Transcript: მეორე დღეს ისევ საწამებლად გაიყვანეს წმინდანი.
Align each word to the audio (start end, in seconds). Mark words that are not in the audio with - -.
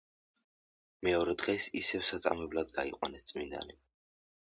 მეორე 1.07 1.35
დღეს 1.43 1.67
ისევ 1.81 2.05
საწამებლად 2.07 2.73
გაიყვანეს 2.79 3.27
წმინდანი. 3.33 3.77